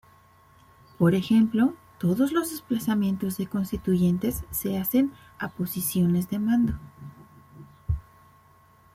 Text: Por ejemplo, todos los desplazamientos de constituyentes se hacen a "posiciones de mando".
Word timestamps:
Por 0.97 1.13
ejemplo, 1.13 1.75
todos 1.99 2.31
los 2.31 2.49
desplazamientos 2.49 3.37
de 3.37 3.45
constituyentes 3.45 4.43
se 4.49 4.79
hacen 4.79 5.11
a 5.37 5.49
"posiciones 5.49 6.27
de 6.27 6.39
mando". 6.39 6.73